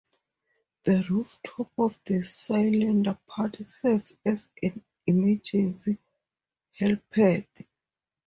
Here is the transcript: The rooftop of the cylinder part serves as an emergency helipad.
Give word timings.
The 0.81 1.05
rooftop 1.11 1.69
of 1.77 1.99
the 2.05 2.23
cylinder 2.23 3.19
part 3.27 3.63
serves 3.63 4.17
as 4.25 4.49
an 4.63 4.83
emergency 5.05 5.99
helipad. 6.79 7.45